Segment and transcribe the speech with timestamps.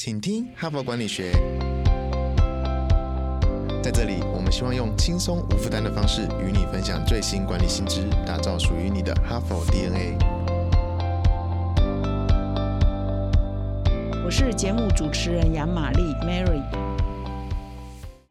[0.00, 1.32] 请听哈佛管理学。
[3.82, 10.16] 在这里，我们希望用轻松无负担的方式与你分享最新管理新知，打造属于你的哈佛 DNA。
[14.24, 16.62] 我是节目主持人杨玛丽 Mary。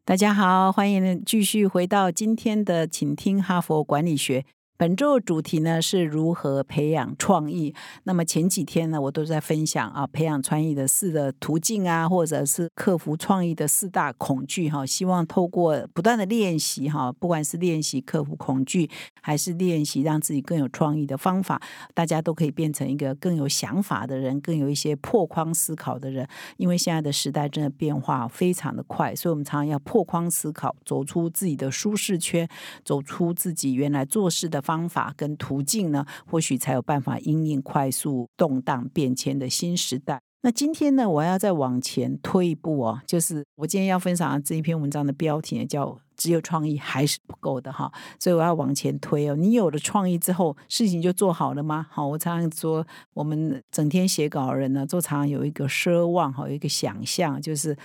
[0.05, 4.45] 大家好，欢迎继续回到今天的，请听哈佛管理学。
[4.79, 7.73] 本周主题呢是如何培养创意。
[8.03, 14.85] 那么前几天呢，我都在分享啊，培养创意的四个途径啊，或者是克服创意的四大恐惧哈。
[14.85, 18.87] 希望透过不断的练习哈，不管是练习克服恐惧，
[19.19, 21.59] 还是练习让自己更有创意的方法，
[21.95, 26.27] 大家都可以变成一个更有想法的人，更有一些破框思考的人。
[26.57, 32.47] 因为现在的时代真的变化非常的快，所以我们常常要破框思考，走出自己的舒适圈，
[32.85, 34.61] 走出自己原来做事的。
[34.67, 40.19] 方法跟途径呢，或许才有办法应应快速动荡变迁的新时代。
[40.41, 47.91] 那今天呢，我要再往前推一步哦，就是我今天要分享的这一篇文章的标题呢，叫“只有创意还是不够的”哈。
[48.19, 51.87] 所以我要往前推哦，你有了创意之后，事情就做好了吗？
[51.89, 57.77] 好，我常常说，我们整天写稿人呢，都常常有一个奢望哈，有一个想象，就是。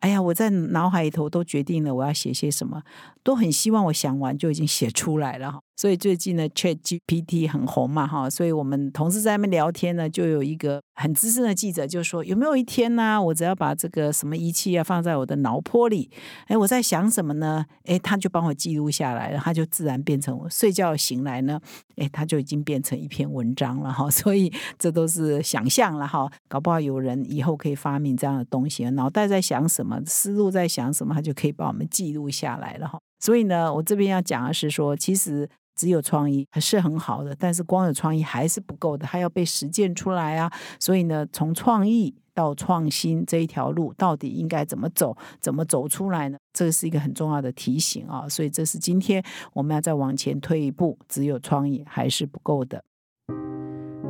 [0.00, 2.82] 哎呀，我在脑海里头都决定了我要写些什么，
[3.22, 5.60] 都很希望我想完就已经写出来了哈。
[5.80, 16.10] 所以最近呢，Chat GPT 很红嘛哈，所以我们同事在那边聊天呢，就有一个很资深的记者就说：有没有一天呢，我只要把这个什么仪器啊放在我的脑波里，
[16.48, 17.64] 哎，我在想什么呢？
[17.84, 21.58] 哎，他就帮我记录下来了，他就自然变成我睡觉醒来呢，
[21.96, 24.10] 哎，他就已经变成一篇文章了哈。
[24.10, 33.00] 所以这都是想象了哈，搞不好有人以后可以发明这样的东西，脑袋在想什么，思路在想什么，他就可以帮我们记录下来了哈。
[33.18, 35.48] 所以呢，我这边要讲的是说，其实。
[35.80, 40.52] 只有创意还是很好的，但是光有创意还是不够的，它要被实践出来啊！
[40.78, 46.36] 所以呢，从创意到创新这一条路，到底应该怎么走，怎么走出来呢？
[46.52, 48.28] 这是一个很重要的提醒啊！
[48.28, 52.84] 所以这是今天我们要再往前推一步，只有创意还是不够的。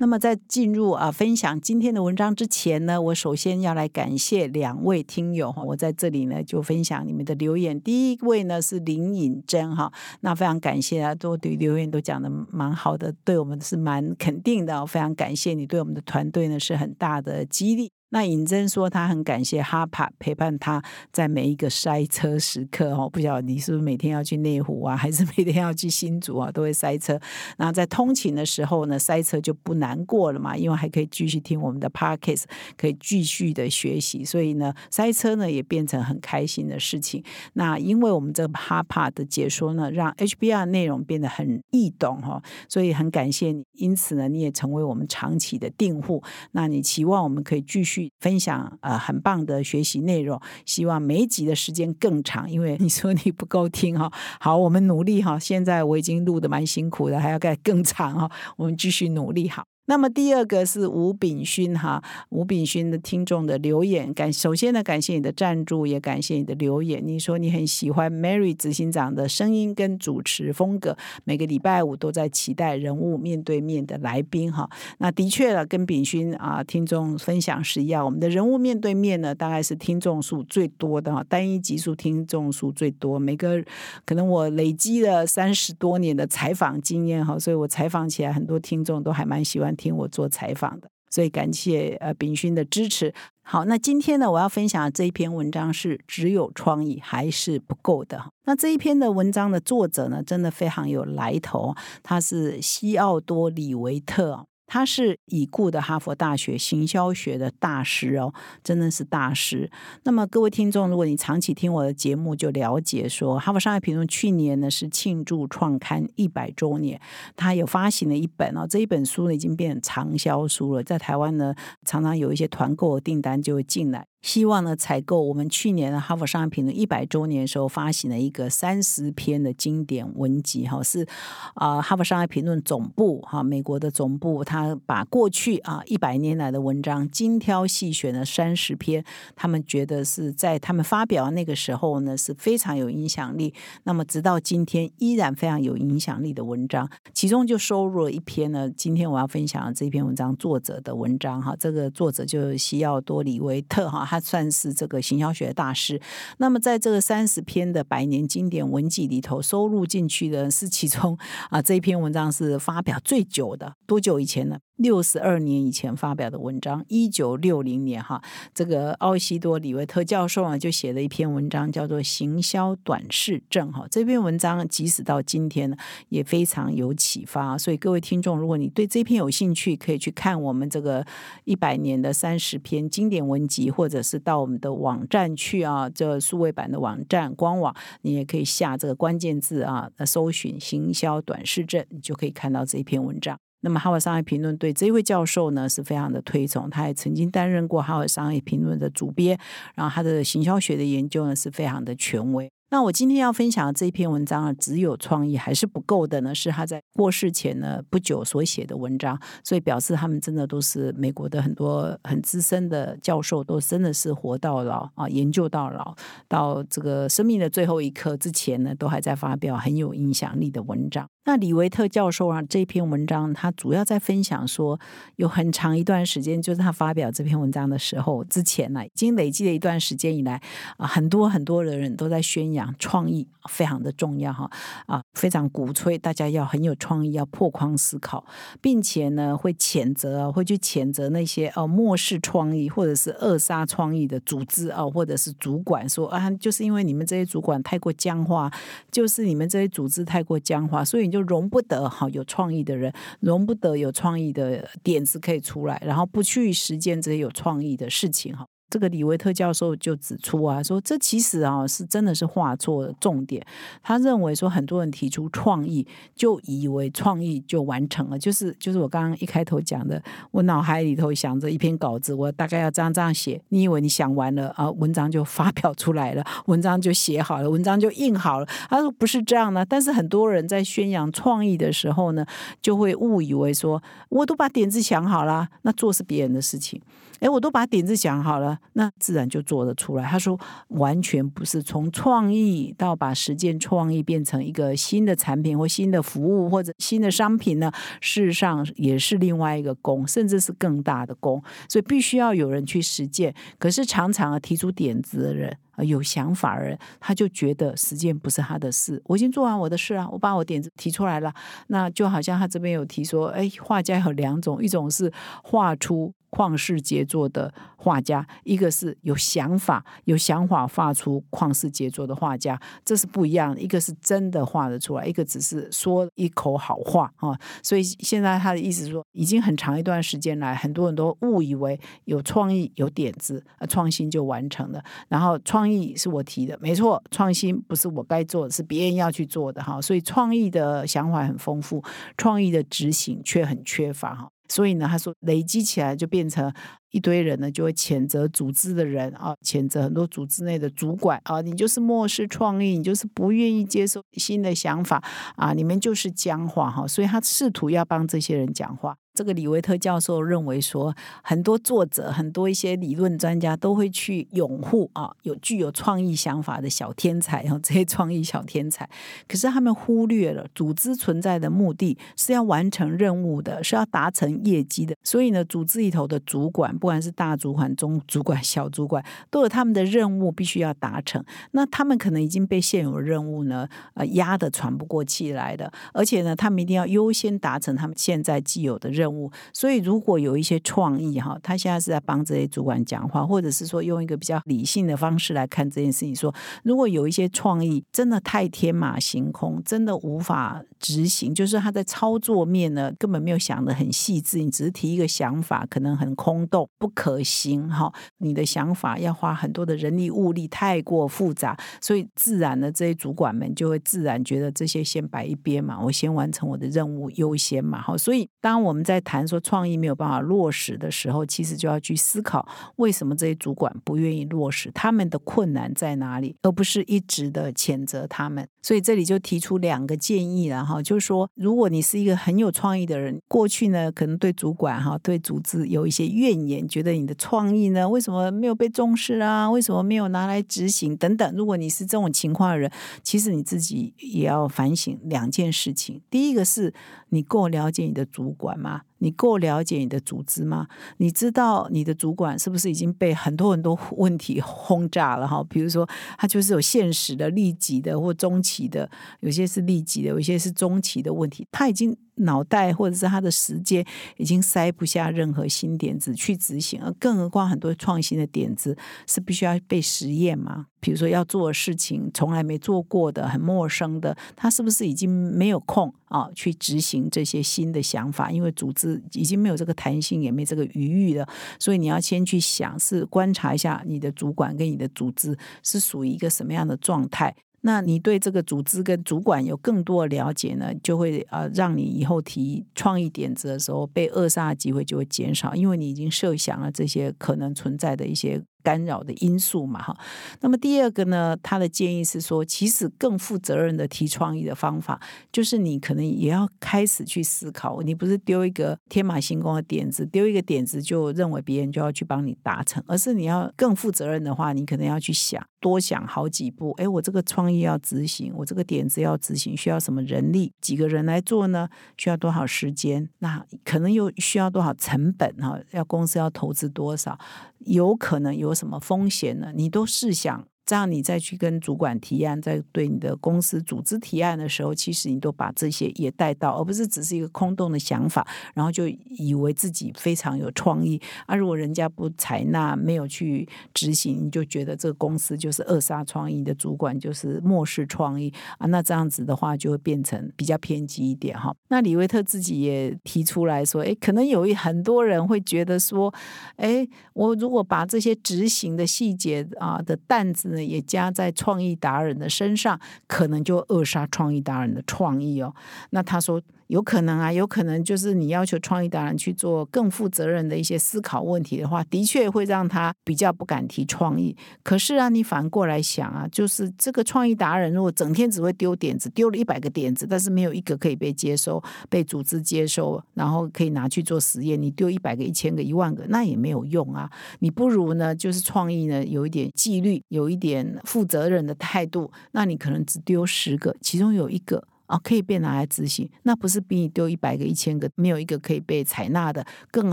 [0.00, 7.78] 那么在进入啊分享今天的文章之前呢，我首先要来感谢两位听友哈，我在这里呢就分享你们的留言。
[7.78, 17.90] 第一位呢是林颖珍哈，那非常感谢啊，都对留言都讲的蛮好的，对我们是蛮肯定的，非常感谢你对我们的团队呢是很大的激励。
[18.10, 20.82] 那尹真说，他很感谢哈帕陪伴他
[21.12, 23.08] 在每一个塞车时刻哦。
[23.08, 27.18] 不晓得你是不是每天要去内湖啊，还是每天要去新竹啊，都会塞车。
[27.58, 32.44] 那在通勤的时候呢，塞车就不难过了嘛，因为还可以继续听我们的 podcast，
[32.76, 34.24] 可以继续的学习。
[34.24, 37.22] 所以呢，塞车呢也变成很开心的事情。
[37.52, 43.64] 那因为我们这个哈帕的解说呢，让 HBR 内容变得很易懂哈，所以很感谢你。
[43.74, 46.20] 因此呢，你也成为我们长期的订户。
[46.50, 47.99] 那你期望我们可以继续。
[48.20, 54.12] 分享呃很棒的学习内容，希望每一集的时间更长，因为 你说你不够听哈。
[54.38, 55.38] 好，我们努力哈。
[55.38, 58.30] 现在我已经录的蛮辛苦的，还要盖更长哈。
[58.56, 59.64] 我们继续努力好。
[59.90, 67.02] 那么第二个是吴炳勋哈，吴炳勋的听众的留言感，首先呢感谢你的赞助，也感谢你的留言。
[67.04, 74.70] 你说你很喜欢 Mary 执行长的声音跟主持风格，每个礼拜五都在期待人物面对面的来宾哈。
[74.98, 83.18] 那的确了，跟炳勋啊听众分享是一样，我们的人物面对面呢，大概是听众数最多的哈，单一集数听众数最多。
[83.18, 83.60] 每个
[84.04, 89.74] 可能我累积了三十多年的采访经验哈，所以我采访起来很多听众都还蛮喜欢。
[89.80, 93.14] 听我做采访的，所以感谢呃炳勋的支持。
[93.42, 98.22] 好，那今天呢，我要分享这一篇文章是只有创意还是不够的。
[98.44, 104.46] 那这一篇的文章的作者呢，真的非常有来头，他是西奥多·里维特。
[104.72, 108.32] 他是已故的哈佛大学行销学的大师哦，
[108.62, 109.68] 真的是大师。
[110.04, 117.00] 那么各位听众，如果你长期听我的节目，就了解说，哈佛商业评论去年呢是庆祝创刊一百周年，
[117.34, 121.52] 他有发行了一本哦，这一本书呢已经变成畅销书了，在台湾呢
[121.84, 124.06] 常常有一些团购订单就会进来。
[124.22, 131.06] 希望呢，采购我们去年的《哈佛商业评论》一百周年的时候发行了一个三十篇的经典文集，哈，是
[131.54, 139.02] 啊，《哈佛商业评论》总部哈，美国的总部，他把过去啊一百年来的文章精挑细选了三十篇，
[139.34, 154.09] 他们觉得是在他们发表那个时候呢是非常有影响力，那么直到今天依然非常有影响力的文章，其中就收录了一篇呢，今天我要分享的这篇文章作者的文章哈，这个作者就是西奥多·里维特哈。
[154.10, 156.00] 他算是这个行销学大师。
[156.38, 161.16] 那么，在这个三十篇的百年经典文集里头，收录进去的是其中
[161.50, 164.58] 啊，这一篇文章是发表最久的，多久以前呢？
[164.80, 168.22] 六十二年以前发表的文章，一九六零年哈，
[168.54, 173.86] 这个奥西多里维特教授啊，就写了一篇文章，叫做《行销短视症》哈。
[173.90, 175.76] 这篇文章即使到今天呢，
[176.08, 177.58] 也非常有启发。
[177.58, 181.04] 所以各位听众，如果你对这篇有兴趣，可以去看我们这个
[181.44, 193.38] 一百年的三十篇经典文集，或者是到我们的网站去啊，这数位版的网站官网，你也可以下这个关键字啊，搜寻“行销短视症”，你就可以看到这一篇文章。
[193.62, 199.38] 那么，《哈佛商业评论》对这位教授呢是非常的推崇，他也曾经担任过《哈佛商业评论》的主编，
[199.74, 202.50] 然后他的行销学的研究呢是非常的权威。
[202.72, 206.32] 那我今天要分享的这一篇文章啊，只有创意还是不够的呢？
[206.32, 215.96] 是他在过世前呢不久所写的文章，所以表示他们真的都是美国的很多很资深的教授，都真的是活到老啊，研究到老，
[216.28, 221.08] 到这个生命的最后一刻之前呢，都还在发表很有影响力的文章。
[221.26, 224.80] 那李维特教授啊，这篇文章他主要在分享说，
[225.16, 230.40] 有很长一段时间，就是他发表这篇文章的时候之前呢，已经累积了一段时间以来
[230.78, 234.50] 啊，很多很多的人都在宣扬创意非常的重要哈
[234.86, 238.24] 啊，非常鼓吹大家要很有创意，要破框思考，
[238.62, 248.50] 并且呢会谴责，会去谴责那些哦漠视创意或者是扼杀创意的组织啊，或者是主管说啊，就是因为你们这些主管太过僵化，
[248.90, 251.09] 就是你们这些组织太过僵化，所以。
[251.10, 258.46] 就容不得哈有创意的人，容不得有创意的点子可以出来，然后不去实践这些有创意的事情哈。
[258.70, 263.44] 这个李维特教授就指出啊，说这其实啊是真的是画错重点。
[263.82, 270.00] 他认为说很多人提出创意，就以为创意就完成了，就是就是我刚刚一开头讲的，
[270.30, 273.40] 我脑海里头想着一篇稿子，我大概要这样这样写。
[273.48, 278.46] 你以为你想完了啊，文章就发表出来了，文章就写好了，文章就印好了？
[278.68, 279.64] 他说不是这样的。
[279.64, 282.24] 但是很多人在宣扬创意的时候呢，
[282.62, 286.80] 就会误以为说我都把点子想好了，那做是别人的事情。
[287.20, 290.04] 哎，我都把点子想好了，那自然就做得出来。
[290.04, 290.38] 他说，
[290.68, 297.70] 完全不是从创意到把实践创意变成一个新的产品或新的服务或者新的商品呢？
[298.00, 301.42] 事实上也是另外一个功，甚至是更大的功。
[301.68, 303.34] 所以必须要有人去实践。
[303.58, 305.56] 可是常常啊，提出点子的人。
[305.82, 309.02] 有想法的人，他就觉得实践不是他的事。
[309.06, 311.32] 我已经做完我的事啊，我把我点子提出来了。
[311.68, 315.10] 那就好像他这边有提说，哎，画家有两种，一种是
[315.42, 323.60] 画出旷世杰作的画家，一个是有想法、有想法画出旷世杰作的画家，这是不一样的。
[323.60, 327.38] 一个是真的画得出来，一个只是说一口好话啊。
[327.62, 335.60] 所以现在他的意思是说，已经很长一段时间来，很多人都误以为有创意、有点子啊，创新就完成了，然后创。
[335.60, 337.02] 创意是我提的，没错。
[337.10, 339.78] 创新不是我该做的，是别人要去做的哈。
[339.78, 341.84] 所以创意的想法很丰富，
[342.16, 344.30] 创意的执行却很缺乏哈。
[344.50, 346.52] 所以呢，他说累积起来就变成
[346.90, 355.02] 一堆人呢，就会谴责组织的人啊，谴责很多组织内的主管啊，你就是漠视创意，你就是不愿意接受新的想法
[355.36, 356.86] 啊，你们就是僵化哈。
[356.86, 358.96] 所以他试图要帮这些人讲话。
[359.20, 368.88] 这个李维特教授认为说，很多作者、很多一些理论专家都会去拥护啊，有具有创意想法的小天才，然后这些创意小天才，
[369.28, 374.96] 可是他们忽略了组织存在的目的是要完成任务的，是要达成业绩的。
[375.04, 381.22] 所以呢，组织里头的主管不管是大主管、中主管、 小主管，都有他们的任务必须要达成。
[381.50, 389.09] 那他们可能已经被现有任务呢，呃，压得喘不过气来的，而且呢，他们一定要优先达成他们现在既有的任务。
[389.52, 407.92] 所以，如果有一些创意哈，他现在是在帮这些主管讲话，或者是说用一个比较理性的方式来看这件事情，说如果有一些创意真的太天马行空，真的无法执行，就是他在操作面呢根本没有想的很细致，你只是提一个想法，可能很空洞，不可行哈。
[408.18, 417.80] 你的想法要花很多的人力物力，太过复杂，所以自然的这些主管们就会自然觉得这些先摆一边嘛，我先完成我的任务优先嘛。
[417.80, 428.48] 好，所以当我们在在谈说创意没有办法落实的时候，其实就要去思考为什么这些主管不愿意落实，他们的困难在哪里，而不是一直的谴责他们。
[428.62, 439.50] 所以这里就提出两个建议了哈，就是说，如果你是一个很有创意的人，过去呢可能对主管哈、对组织有一些怨言，觉得你的创意呢为什么没有被重视啊？
[439.50, 441.34] 为什么没有拿来执行等等。
[441.34, 442.70] 如果你是这种情况的人，
[443.02, 446.02] 其实你自己也要反省两件事情。
[446.10, 446.74] 第一个是
[447.08, 448.82] 你够了解你的主管吗？
[449.00, 450.66] 你够了解你的组织吗？
[450.96, 455.44] 你知道你的主管是不是已经被很多很多问题轰炸了哈？
[455.50, 458.90] 比如说，他就是有现实的、利己的或中期的，
[459.20, 461.96] 有些是利己的，有些是中期的问题，他已经。
[462.20, 463.84] 脑袋或者是他的时间
[464.16, 470.66] 已经塞不下任何新点子去执行，而更何况很多创新的点子是必须要被实验嘛？
[470.80, 478.30] 比如说要做的事情从来没做过的、很陌生的，他是不是已经没有空啊去执行这些新的想法？
[478.30, 487.34] 因为组织已经没有这个弹性，也没这个余裕了，所以你要先去想，是观察一下你的主管跟你的组织是属于一个什么样的状态。
[487.62, 498.42] 那你对这个组织跟主管有更多的了解呢，就会呃让你以后提创意点子的时候被扼杀的机会就会减少，因为你已经设想了这些可能存在的一些。
[498.62, 499.96] 干扰的因素嘛，哈。
[500.40, 505.00] 那么第二个呢，他的建议是说，其实更负责任的提创意的方法，
[505.32, 516.72] 就是你可能也要开始去思考，你不是丢一个天马行空的点子，丢一个点子就认为别人就要去帮你达成，而是你要更负责任的话，你可能要去想，多想好几步。
[516.78, 520.52] 哎，我这个创意要执行，我这个点子要执行，需要什么人力？
[520.60, 521.68] 几个人来做呢？
[521.96, 523.08] 需要多少时间？
[523.18, 525.34] 那可能又需要多少成本？
[525.36, 527.18] 哈，要公司要投资多少？
[527.60, 529.52] 有可能有什么风险呢？
[529.54, 530.49] 你都试想。
[530.66, 541.00] 这样你再去跟主管提案，在对你的公司组织提案的时候，其实你都把这些也带到，而不是只是一个空洞的想法，然后就以为自己非常有创意。
[541.26, 548.66] 啊，如果人家不采纳，没有去执行，你就觉得这个公司就是扼杀创意的主管，就是漠视创意啊。
[548.68, 551.52] 那这样子的话，就会变成比较偏激一点哈。
[551.70, 556.14] 那李维特自己也提出来说，哎，可能有一很多人会觉得说，
[556.56, 560.49] 哎，我如果把这些执行的细节啊的担子。
[560.56, 565.54] 也加在创意达人的身上，可能就扼杀创意达人的创意哦。
[565.90, 566.40] 那他说。
[566.70, 574.36] 有可能啊，有可能就是你要求创意达人去做更负责任的一些思考问题的话，的确会让他比较不敢提创意。
[574.62, 587.10] 可是啊，你反过来想啊，就是这个创意达人如果整天只会丢点子，丢了一百个点子，但是没有一个可以被接收、被组织接收，然后可以拿去做实验，你丢一百个、一千个、一万个，那也没有用啊。
[587.40, 594.62] 你不如呢，就是创意呢有一点纪律，有一点负责任的态度，那你可能只丢十个，其中有一个。
[594.90, 599.92] 啊，可以被拿来执行，那不是比你丢一百个、一千个，没有一个可以被采纳的更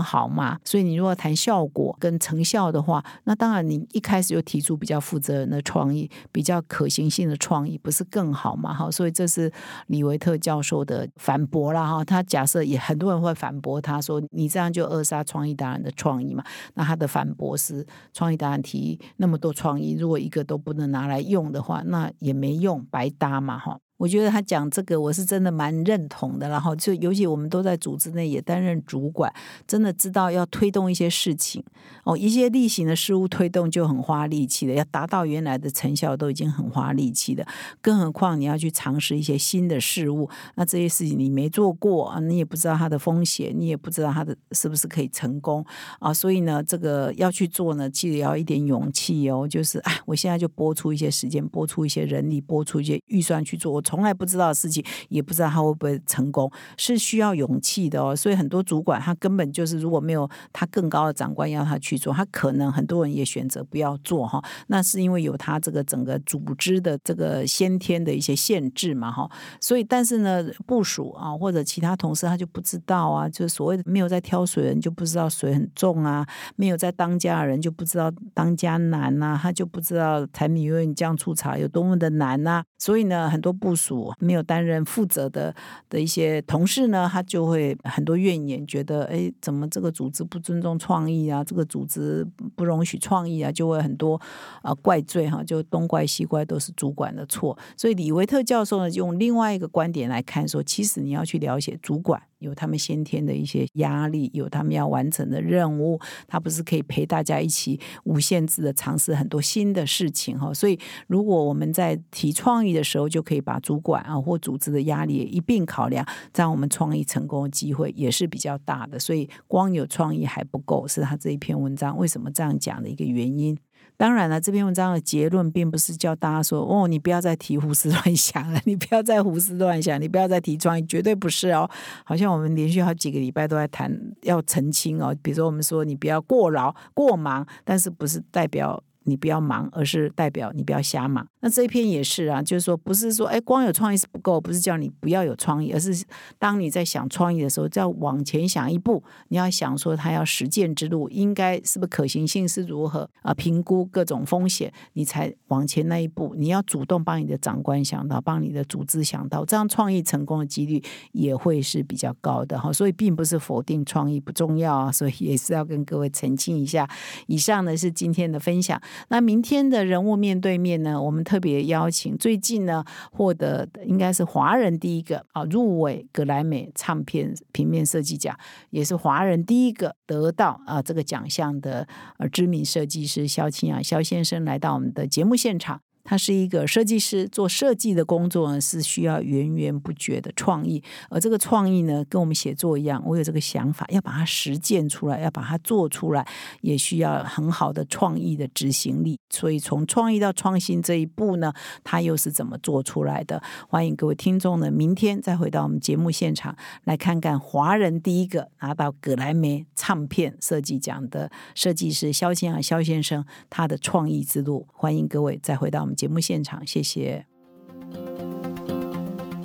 [0.00, 0.58] 好吗？
[0.64, 8.74] 所以你如果谈效果跟成效的话，那当然你一开始就提出比较负责任的创意、比较可行性的创意，不是更好吗？
[8.74, 9.50] 哈，所以这是
[9.86, 12.04] 李维特教授的反驳了哈。
[12.04, 16.42] 他假设也很多人会反驳他说，你这样就扼杀创意达人的创意嘛？
[16.74, 23.78] 那他的反驳是，创意达人提那么多创意，如果一个都不能拿来用的话，那也没用，白搭嘛，哈。
[23.98, 26.48] 我觉得他讲这个，我是真的蛮认同的。
[26.48, 29.30] 然后就尤其我们都在组织内也担任主管，
[29.66, 31.62] 真的知道要推动一些事情
[32.04, 37.44] 哦，一些例行的事物推动就很花力气的，要达到原来的成效都已经很花力气的，
[37.82, 45.64] 更何况你要去尝试一些新的事物，那这些事情你没做过啊，你也不知道它的风险，你也不知道它的是不是可以成功
[45.98, 53.82] 啊，所以呢，这个要去做呢，记得要一点勇气哦，就是哎，我现在就拨出一些时间，拨出一些人力，拨出一些预算去做。
[53.88, 58.14] 从来不知道的事情，也不知道他会不会成功，是需要勇气的哦。
[58.14, 64.44] 所以很多主管他根本就是如果没有他更高的长官要他去做，他可能很多人也选择不要做哈。
[64.66, 69.30] 那是因为有他这个整个组织的这个先天的一些限制嘛哈。
[69.58, 76.26] 所以但是呢，部署啊或者其他同事他就不知道啊，就是所谓的没有在挑水人就不知道水很重啊，
[76.56, 82.62] 没有在当家的人就不知道当家难呐，他就不知道柴米油盐酱醋茶有多么的难呐。
[82.78, 83.74] 所以呢，很多部
[84.18, 85.54] 没有担任负责的
[85.88, 91.44] 的一些同事呢，他就会很多怨言，觉得哎，怎么这个组织不尊重创意啊？
[91.44, 94.20] 这个组织不容许创意啊，就会很多
[94.62, 97.56] 啊怪罪哈，就东怪西怪都是主管的错。
[97.76, 102.20] 所以李维特教授呢，用另外一个观点来看，说其实你要去了解主管。
[102.38, 110.52] 有他们先天的一些压力，有他们要完成的任务，他不是可以陪大家一起无限制的尝试很多新的事情哈。
[110.52, 118.98] 所以，如果我们在提创意的时候，就可以把主管啊或组织的压力一并考量，这样我们创意成功的机会也是比较大的。
[118.98, 123.56] 所以，光有创意还不够，是他这一篇文章为什么这样讲的一个原因。
[123.98, 131.68] 当然了，这篇文章的结论并不是叫大家说哦，你不要再提胡思乱想了， 你不要再胡思乱想，你不要再提创意，绝对不是哦。
[132.04, 138.82] 好像我们连续好几个礼拜都在谈要澄清哦，比如说我们说你不要过劳过忙，但是不是代表。
[139.08, 141.26] 你不要忙，而是代表你不要瞎忙。
[141.40, 146.04] 那这一篇也是啊，就是说不是说哎，光有创意是不够，不是叫你不要有创意，而是
[146.38, 153.32] 当你在想创意的时候，再往前想一步，你要想说他要实践之路应该是不是可行性是如何啊？
[153.32, 156.34] 评估各种风险，你才往前那一步。
[156.36, 162.72] 你要主动帮你的长官想到，帮你的组织想到，这样创意成功的几率也会是比较高的哈。
[162.72, 166.88] 所以并不是否定创意不重要啊，所以也是要跟各位澄清一下。
[167.26, 168.80] 以上呢是今天的分享。
[169.08, 171.00] 那明天的人物面对面呢？
[171.00, 178.36] 我们特别邀请最近呢获得的应该是华人第一个啊入围格莱美唱片平面设计奖，
[178.70, 181.86] 也是华人第一个得到啊这个奖项的
[182.18, 185.80] 呃知名设计师肖清啊肖先生来到我们的节目现场。
[186.08, 196.26] 他是一个设计师，做设计的工作呢是需要源源不绝的创意，而这个创意呢，跟我们写作一样，我有这个想法，要把它实践出来，要把它做出来，
[196.62, 199.18] 也需要很好的创意的执行力。
[199.28, 201.52] 所以从创意到创新这一步呢，
[201.84, 203.42] 他又是怎么做出来的？
[203.68, 214.66] 欢迎各位听众呢，明天再回到我们节目现场，来看看华人第一个拿到格莱美唱片设计奖的设计师肖先生肖先生他的创意之路。
[214.72, 215.97] 欢迎各位再回到我们。
[215.98, 217.26] 节目现场，谢谢。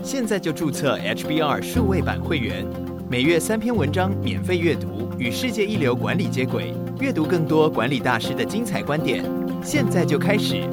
[0.03, 2.63] 现在就注册 HBR 数位版会员，
[3.09, 9.25] 每月三篇文章免费阅读，与世界一流管理接轨，阅读更多管理大师的精彩观点。
[9.63, 10.69] 现在就开始。